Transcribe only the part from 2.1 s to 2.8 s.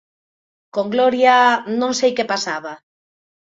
que pasaba.